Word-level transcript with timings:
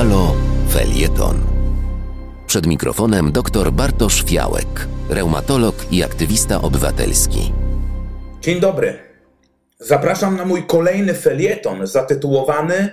Halo 0.00 0.34
Felieton. 0.68 1.46
Przed 2.46 2.66
mikrofonem 2.66 3.32
dr 3.32 3.72
Bartosz 3.72 4.24
Fiałek, 4.24 4.86
reumatolog 5.10 5.74
i 5.90 6.04
aktywista 6.04 6.62
obywatelski. 6.62 7.52
Dzień 8.40 8.60
dobry. 8.60 8.98
Zapraszam 9.78 10.36
na 10.36 10.44
mój 10.44 10.66
kolejny 10.66 11.14
felieton 11.14 11.86
zatytułowany 11.86 12.92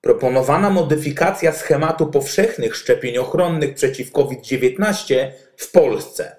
Proponowana 0.00 0.70
modyfikacja 0.70 1.52
schematu 1.52 2.06
powszechnych 2.06 2.76
szczepień 2.76 3.18
ochronnych 3.18 3.74
przeciw 3.74 4.12
COVID-19 4.12 5.14
w 5.56 5.70
Polsce. 5.70 6.36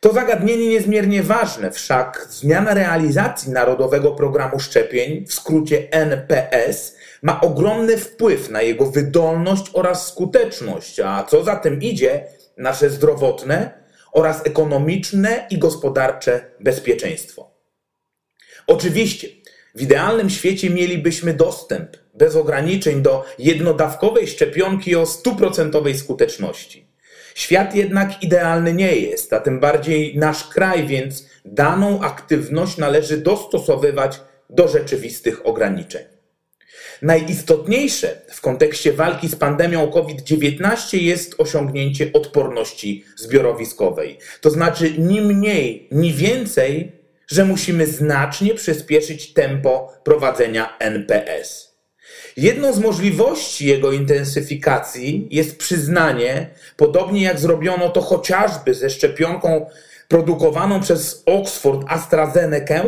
To 0.00 0.12
zagadnienie 0.12 0.68
niezmiernie 0.68 1.22
ważne, 1.22 1.70
wszak 1.70 2.26
zmiana 2.30 2.74
realizacji 2.74 3.52
Narodowego 3.52 4.10
Programu 4.10 4.60
Szczepień, 4.60 5.26
w 5.26 5.34
skrócie 5.34 5.92
NPS, 5.92 7.01
ma 7.22 7.40
ogromny 7.40 7.96
wpływ 7.96 8.50
na 8.50 8.62
jego 8.62 8.86
wydolność 8.86 9.64
oraz 9.72 10.08
skuteczność, 10.08 11.00
a 11.00 11.24
co 11.24 11.44
za 11.44 11.56
tym 11.56 11.82
idzie, 11.82 12.24
nasze 12.56 12.90
zdrowotne 12.90 13.82
oraz 14.12 14.46
ekonomiczne 14.46 15.46
i 15.50 15.58
gospodarcze 15.58 16.44
bezpieczeństwo. 16.60 17.50
Oczywiście, 18.66 19.28
w 19.74 19.82
idealnym 19.82 20.30
świecie 20.30 20.70
mielibyśmy 20.70 21.34
dostęp 21.34 21.96
bez 22.14 22.36
ograniczeń 22.36 23.02
do 23.02 23.24
jednodawkowej 23.38 24.26
szczepionki 24.26 24.96
o 24.96 25.06
stuprocentowej 25.06 25.98
skuteczności. 25.98 26.92
Świat 27.34 27.74
jednak 27.74 28.22
idealny 28.22 28.72
nie 28.72 28.96
jest, 28.96 29.32
a 29.32 29.40
tym 29.40 29.60
bardziej 29.60 30.18
nasz 30.18 30.48
kraj, 30.48 30.86
więc 30.86 31.26
daną 31.44 32.00
aktywność 32.00 32.76
należy 32.78 33.16
dostosowywać 33.16 34.20
do 34.50 34.68
rzeczywistych 34.68 35.46
ograniczeń. 35.46 36.04
Najistotniejsze 37.02 38.20
w 38.28 38.40
kontekście 38.40 38.92
walki 38.92 39.28
z 39.28 39.36
pandemią 39.36 39.90
COVID-19 39.90 40.98
jest 40.98 41.34
osiągnięcie 41.38 42.10
odporności 42.12 43.04
zbiorowiskowej. 43.16 44.18
To 44.40 44.50
znaczy, 44.50 44.94
ni 44.98 45.20
mniej, 45.20 45.88
ni 45.92 46.12
więcej, 46.12 46.92
że 47.26 47.44
musimy 47.44 47.86
znacznie 47.86 48.54
przyspieszyć 48.54 49.32
tempo 49.32 49.92
prowadzenia 50.04 50.76
NPS. 50.78 51.72
Jedną 52.36 52.72
z 52.72 52.78
możliwości 52.78 53.66
jego 53.66 53.92
intensyfikacji 53.92 55.28
jest 55.30 55.58
przyznanie, 55.58 56.50
podobnie 56.76 57.22
jak 57.22 57.38
zrobiono 57.38 57.88
to 57.88 58.00
chociażby 58.00 58.74
ze 58.74 58.90
szczepionką 58.90 59.66
produkowaną 60.08 60.80
przez 60.80 61.22
Oxford 61.26 61.84
AstraZeneca, 61.88 62.84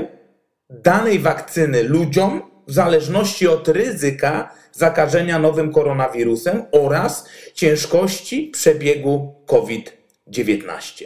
danej 0.70 1.18
wakcyny 1.18 1.82
ludziom 1.82 2.53
w 2.66 2.72
zależności 2.72 3.48
od 3.48 3.68
ryzyka 3.68 4.54
zakażenia 4.72 5.38
nowym 5.38 5.72
koronawirusem 5.72 6.64
oraz 6.72 7.28
ciężkości 7.54 8.50
przebiegu 8.52 9.34
COVID-19. 9.46 11.04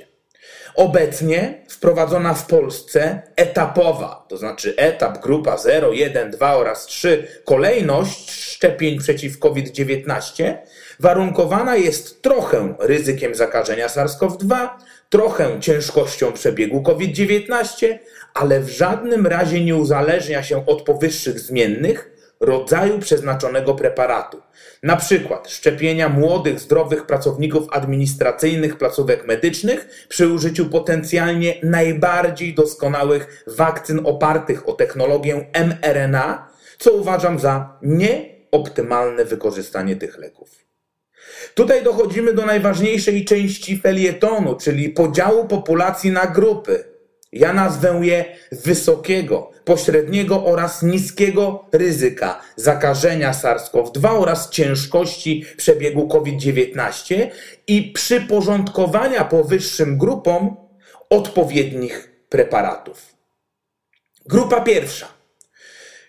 Obecnie 0.74 1.64
wprowadzona 1.68 2.34
w 2.34 2.46
Polsce 2.46 3.22
etapowa, 3.36 4.26
to 4.28 4.36
znaczy 4.36 4.74
etap, 4.76 5.22
grupa 5.22 5.56
0, 5.56 5.92
1, 5.92 6.30
2 6.30 6.56
oraz 6.56 6.86
3, 6.86 7.26
kolejność 7.44 8.30
szczepień 8.30 8.98
przeciw 8.98 9.38
COVID-19 9.38 10.54
warunkowana 11.00 11.76
jest 11.76 12.22
trochę 12.22 12.74
ryzykiem 12.80 13.34
zakażenia 13.34 13.86
SARS-CoV-2, 13.86 14.68
trochę 15.10 15.60
ciężkością 15.60 16.32
przebiegu 16.32 16.82
COVID-19, 16.82 17.98
ale 18.34 18.60
w 18.60 18.68
żadnym 18.68 19.26
razie 19.26 19.64
nie 19.64 19.76
uzależnia 19.76 20.42
się 20.42 20.66
od 20.66 20.82
powyższych 20.82 21.40
zmiennych 21.40 22.10
rodzaju 22.40 22.98
przeznaczonego 22.98 23.74
preparatu. 23.74 24.42
Na 24.82 24.96
przykład 24.96 25.50
szczepienia 25.50 26.08
młodych, 26.08 26.60
zdrowych 26.60 27.06
pracowników 27.06 27.66
administracyjnych 27.70 28.78
placówek 28.78 29.26
medycznych 29.26 30.06
przy 30.08 30.28
użyciu 30.28 30.66
potencjalnie 30.66 31.54
najbardziej 31.62 32.54
doskonałych 32.54 33.44
wakcyn 33.46 34.00
opartych 34.04 34.68
o 34.68 34.72
technologię 34.72 35.50
mRNA, 35.54 36.48
co 36.78 36.92
uważam 36.92 37.38
za 37.38 37.78
nieoptymalne 37.82 39.24
wykorzystanie 39.24 39.96
tych 39.96 40.18
leków. 40.18 40.50
Tutaj 41.54 41.84
dochodzimy 41.84 42.32
do 42.32 42.46
najważniejszej 42.46 43.24
części 43.24 43.78
felietonu, 43.78 44.54
czyli 44.54 44.88
podziału 44.88 45.44
populacji 45.44 46.10
na 46.10 46.26
grupy. 46.26 46.84
Ja 47.32 47.52
nazwę 47.52 48.00
je 48.02 48.24
wysokiego, 48.52 49.50
pośredniego 49.64 50.44
oraz 50.44 50.82
niskiego 50.82 51.68
ryzyka 51.72 52.40
zakażenia 52.56 53.32
SARS-CoV-2 53.32 54.20
oraz 54.20 54.50
ciężkości 54.50 55.44
przebiegu 55.56 56.08
COVID-19 56.08 57.26
i 57.66 57.92
przyporządkowania 57.92 59.24
powyższym 59.24 59.98
grupom 59.98 60.56
odpowiednich 61.10 62.24
preparatów. 62.28 63.16
Grupa 64.26 64.60
pierwsza. 64.60 65.08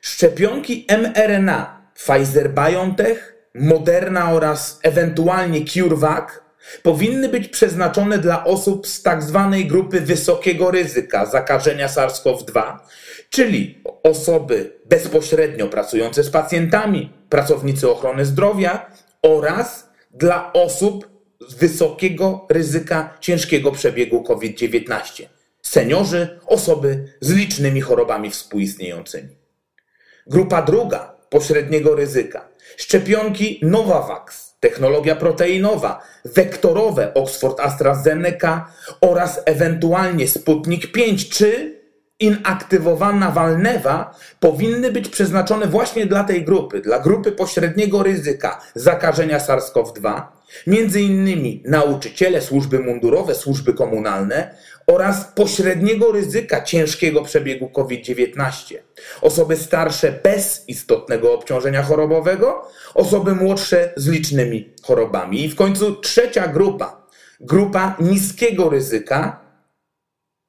Szczepionki 0.02 0.88
mRNA 0.90 1.92
Pfizer-BioNTech, 1.96 3.18
Moderna 3.56 4.32
oraz 4.32 4.80
ewentualnie 4.84 5.66
CureVac 5.66 6.30
powinny 6.84 7.30
być 7.30 7.48
przeznaczone 7.48 8.18
dla 8.18 8.44
osób 8.44 8.88
z 8.88 9.02
tak 9.04 9.24
zwanej 9.24 9.68
grupy 9.68 10.02
wysokiego 10.02 10.72
ryzyka 10.72 11.26
zakażenia 11.26 11.88
SARS-CoV-2, 11.88 12.78
czyli 13.30 13.84
osoby 14.04 14.80
bezpośrednio 14.86 15.68
pracujące 15.68 16.24
z 16.24 16.30
pacjentami, 16.30 17.14
pracownicy 17.30 17.90
ochrony 17.90 18.26
zdrowia 18.26 18.92
oraz 19.22 19.90
dla 20.12 20.54
osób 20.54 21.10
z 21.48 21.54
wysokiego 21.56 22.48
ryzyka 22.50 23.18
ciężkiego 23.20 23.72
przebiegu 23.72 24.24
COVID-19, 24.24 25.24
seniorzy, 25.62 26.40
osoby 26.46 27.14
z 27.22 27.32
licznymi 27.34 27.82
chorobami 27.82 28.30
współistniejącymi. 28.30 29.38
Grupa 30.28 30.62
druga 30.62 31.16
pośredniego 31.30 31.96
ryzyka. 31.96 32.50
Szczepionki 32.78 33.60
Novavax 33.64 34.49
technologia 34.60 35.16
proteinowa, 35.16 36.02
wektorowe 36.26 37.14
Oxford 37.14 37.60
AstraZeneca 37.60 38.66
oraz 39.02 39.42
ewentualnie 39.46 40.28
Sputnik 40.28 40.92
5 40.92 41.30
czy 41.30 41.80
inaktywowana 42.20 43.32
Walnewa 43.32 44.16
powinny 44.40 44.92
być 44.92 45.10
przeznaczone 45.10 45.68
właśnie 45.68 46.06
dla 46.06 46.24
tej 46.24 46.46
grupy, 46.46 46.82
dla 46.82 47.00
grupy 47.00 47.32
pośredniego 47.32 48.04
ryzyka 48.04 48.62
zakażenia 48.76 49.38
SARS-CoV-2, 49.38 50.22
między 50.68 51.02
innymi 51.02 51.64
nauczyciele, 51.66 52.42
służby 52.42 52.80
mundurowe, 52.80 53.36
służby 53.36 53.74
komunalne 53.74 54.56
oraz 54.88 55.26
pośredniego 55.36 56.12
ryzyka 56.12 56.64
ciężkiego 56.64 57.22
przebiegu 57.22 57.70
COVID-19. 57.70 58.76
Osoby 59.22 59.58
starsze 59.58 60.12
bez 60.24 60.64
istotnego 60.68 61.34
obciążenia 61.34 61.84
chorobowego, 61.84 62.68
osoby 62.94 63.36
młodsze 63.36 63.94
z 63.96 64.08
licznymi 64.08 64.74
chorobami. 64.84 65.46
I 65.46 65.50
w 65.50 65.56
końcu 65.56 65.96
trzecia 65.96 66.48
grupa, 66.48 67.08
grupa 67.40 67.96
niskiego 68.00 68.70
ryzyka. 68.70 69.50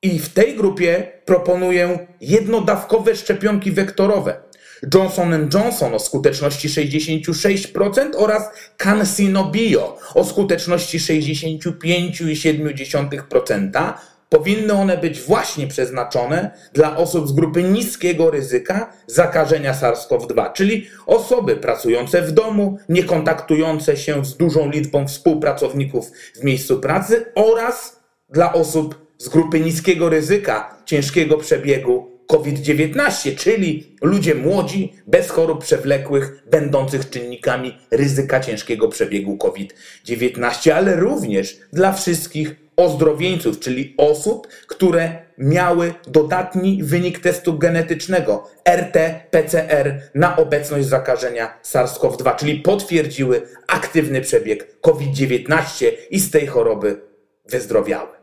I 0.03 0.19
w 0.19 0.29
tej 0.29 0.57
grupie 0.57 1.13
proponuję 1.25 2.07
jednodawkowe 2.21 3.17
szczepionki 3.17 3.73
wektorowe. 3.73 4.50
Johnson 4.95 5.49
Johnson 5.55 5.95
o 5.95 5.99
skuteczności 5.99 6.69
66% 6.69 8.11
oraz 8.17 8.43
CanSino 8.77 9.51
Bio 9.51 9.99
o 10.15 10.25
skuteczności 10.25 10.99
65,7%. 10.99 13.93
Powinny 14.29 14.73
one 14.73 14.99
być 14.99 15.21
właśnie 15.21 15.67
przeznaczone 15.67 16.51
dla 16.73 16.97
osób 16.97 17.29
z 17.29 17.33
grupy 17.33 17.63
niskiego 17.63 18.31
ryzyka 18.31 18.93
zakażenia 19.07 19.73
SARS-CoV-2, 19.73 20.53
czyli 20.53 20.89
osoby 21.07 21.57
pracujące 21.57 22.23
w 22.23 22.33
domu, 22.33 22.79
nie 22.89 23.05
kontaktujące 23.05 23.97
się 23.97 24.25
z 24.25 24.37
dużą 24.37 24.71
liczbą 24.71 25.09
współpracowników 25.09 26.11
w 26.35 26.45
miejscu 26.45 26.81
pracy 26.81 27.33
oraz 27.35 28.01
dla 28.29 28.53
osób 28.53 29.07
z 29.19 29.29
grupy 29.29 29.61
niskiego 29.61 30.09
ryzyka 30.09 30.77
ciężkiego 30.85 31.37
przebiegu 31.37 32.10
COVID-19, 32.31 33.37
czyli 33.37 33.97
ludzie 34.03 34.35
młodzi, 34.35 34.93
bez 35.07 35.31
chorób 35.31 35.65
przewlekłych, 35.65 36.43
będących 36.51 37.11
czynnikami 37.11 37.79
ryzyka 37.91 38.41
ciężkiego 38.41 38.89
przebiegu 38.89 39.37
COVID-19, 39.37 40.71
ale 40.71 40.97
również 40.97 41.59
dla 41.73 41.93
wszystkich 41.93 42.57
ozdrowieńców, 42.77 43.61
czyli 43.61 43.95
osób, 43.97 44.49
które 44.67 45.23
miały 45.39 45.95
dodatni 46.07 46.83
wynik 46.83 47.19
testu 47.19 47.59
genetycznego 47.59 48.51
RT-PCR 48.65 50.01
na 50.15 50.37
obecność 50.37 50.87
zakażenia 50.87 51.59
SARS-CoV-2, 51.65 52.37
czyli 52.37 52.61
potwierdziły 52.61 53.43
aktywny 53.67 54.21
przebieg 54.21 54.81
COVID-19 54.81 55.87
i 56.11 56.21
z 56.21 56.31
tej 56.31 56.47
choroby 56.47 57.01
wyzdrowiały. 57.49 58.20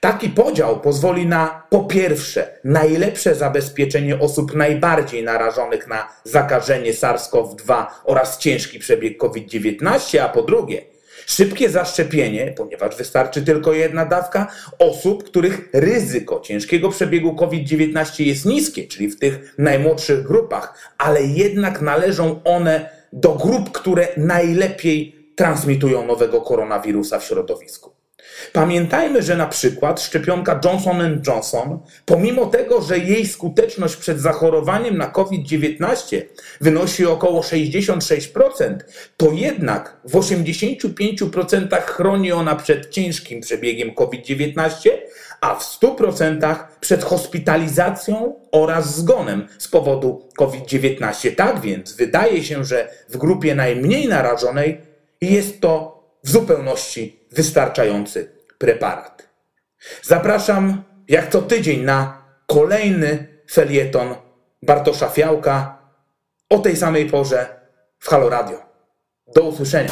Taki 0.00 0.30
podział 0.30 0.80
pozwoli 0.80 1.26
na 1.26 1.62
po 1.70 1.84
pierwsze 1.84 2.58
najlepsze 2.64 3.34
zabezpieczenie 3.34 4.18
osób 4.18 4.54
najbardziej 4.54 5.24
narażonych 5.24 5.88
na 5.88 6.08
zakażenie 6.24 6.92
SARS-CoV-2 6.92 7.84
oraz 8.04 8.38
ciężki 8.38 8.78
przebieg 8.78 9.18
COVID-19, 9.18 10.18
a 10.18 10.28
po 10.28 10.42
drugie 10.42 10.82
szybkie 11.26 11.70
zaszczepienie, 11.70 12.54
ponieważ 12.56 12.96
wystarczy 12.96 13.42
tylko 13.42 13.72
jedna 13.72 14.04
dawka, 14.04 14.46
osób, 14.78 15.24
których 15.24 15.68
ryzyko 15.72 16.40
ciężkiego 16.40 16.88
przebiegu 16.88 17.34
COVID-19 17.34 18.24
jest 18.24 18.44
niskie, 18.44 18.88
czyli 18.88 19.08
w 19.08 19.18
tych 19.18 19.54
najmłodszych 19.58 20.22
grupach, 20.22 20.94
ale 20.98 21.22
jednak 21.22 21.80
należą 21.80 22.42
one 22.44 22.90
do 23.12 23.34
grup, 23.34 23.72
które 23.72 24.08
najlepiej 24.16 25.16
transmitują 25.36 26.06
nowego 26.06 26.40
koronawirusa 26.40 27.18
w 27.18 27.24
środowisku. 27.24 27.95
Pamiętajmy, 28.52 29.22
że 29.22 29.36
na 29.36 29.46
przykład 29.46 30.00
szczepionka 30.00 30.60
Johnson 30.64 31.22
Johnson, 31.26 31.78
pomimo 32.04 32.46
tego, 32.46 32.82
że 32.82 32.98
jej 32.98 33.26
skuteczność 33.26 33.96
przed 33.96 34.20
zachorowaniem 34.20 34.98
na 34.98 35.06
COVID-19 35.06 36.22
wynosi 36.60 37.06
około 37.06 37.40
66%, 37.40 38.76
to 39.16 39.32
jednak 39.32 39.96
w 40.04 40.12
85% 40.12 41.82
chroni 41.82 42.32
ona 42.32 42.56
przed 42.56 42.90
ciężkim 42.90 43.40
przebiegiem 43.40 43.94
COVID-19, 43.94 44.90
a 45.40 45.54
w 45.54 45.80
100% 45.80 46.56
przed 46.80 47.04
hospitalizacją 47.04 48.34
oraz 48.52 48.96
zgonem 48.96 49.48
z 49.58 49.68
powodu 49.68 50.28
COVID-19. 50.36 51.34
Tak 51.34 51.60
więc 51.60 51.96
wydaje 51.96 52.44
się, 52.44 52.64
że 52.64 52.88
w 53.08 53.16
grupie 53.16 53.54
najmniej 53.54 54.08
narażonej 54.08 54.80
jest 55.20 55.60
to 55.60 55.95
w 56.26 56.30
zupełności 56.30 57.20
wystarczający 57.32 58.30
preparat. 58.58 59.28
Zapraszam 60.02 60.82
jak 61.08 61.30
co 61.32 61.42
tydzień 61.42 61.80
na 61.84 62.22
kolejny 62.46 63.26
felieton 63.50 64.14
Bartosza 64.62 65.08
Fiałka 65.08 65.78
o 66.50 66.58
tej 66.58 66.76
samej 66.76 67.10
porze 67.10 67.60
w 67.98 68.08
Halo 68.08 68.28
Radio. 68.28 68.58
Do 69.34 69.42
usłyszenia. 69.42 69.90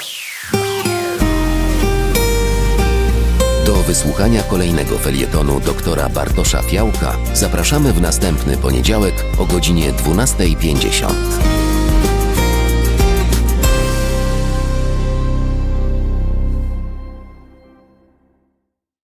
Do 3.67 3.75
wysłuchania 3.75 4.43
kolejnego 4.43 4.99
felietonu 4.99 5.61
doktora 5.61 6.09
Bartosza 6.09 6.63
Fiałka 6.63 7.17
zapraszamy 7.35 7.93
w 7.93 8.01
następny 8.01 8.57
poniedziałek 8.57 9.15
o 9.39 9.45
godzinie 9.45 9.93
12.50. 9.93 11.64